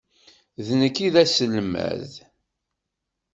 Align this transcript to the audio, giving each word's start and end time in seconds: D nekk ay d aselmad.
D 0.65 0.67
nekk 0.79 0.95
ay 0.99 1.09
d 1.13 1.15
aselmad. 1.23 2.09